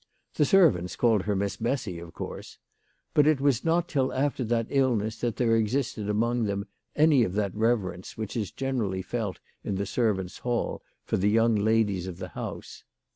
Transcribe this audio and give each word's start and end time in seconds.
The 0.33 0.45
servants 0.45 0.95
called 0.95 1.21
her 1.25 1.35
Miss 1.35 1.57
Bessy, 1.57 1.99
of 1.99 2.11
course; 2.15 2.57
but 3.13 3.27
it 3.27 3.39
was 3.39 3.63
not 3.63 3.87
till 3.87 4.11
after 4.11 4.43
that 4.45 4.65
illness 4.71 5.19
that 5.21 5.35
there 5.35 5.55
existed 5.55 6.09
among 6.09 6.45
them 6.45 6.65
any 6.95 7.23
of 7.23 7.33
that 7.33 7.53
reverence 7.55 8.17
which 8.17 8.35
is 8.35 8.49
generally 8.49 9.03
felt 9.03 9.39
in 9.63 9.75
the 9.75 9.85
servants' 9.85 10.39
hall 10.39 10.81
for 11.05 11.17
the 11.17 11.29
young 11.29 11.53
ladies 11.53 12.07
of 12.07 12.17
the 12.17 12.29
house. 12.29 12.83